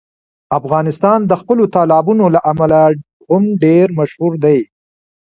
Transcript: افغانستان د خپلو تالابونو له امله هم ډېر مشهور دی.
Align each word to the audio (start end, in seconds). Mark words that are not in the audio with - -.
افغانستان 0.59 1.19
د 1.25 1.31
خپلو 1.41 1.63
تالابونو 1.75 2.25
له 2.35 2.39
امله 2.51 2.81
هم 3.29 3.43
ډېر 3.63 3.85
مشهور 3.99 4.33
دی. 4.43 4.59